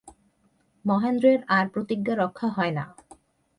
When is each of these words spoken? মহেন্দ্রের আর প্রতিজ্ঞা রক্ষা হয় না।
মহেন্দ্রের 0.85 1.39
আর 1.47 1.65
প্রতিজ্ঞা 1.69 2.13
রক্ষা 2.15 2.47
হয় 2.47 2.71
না। 2.71 2.85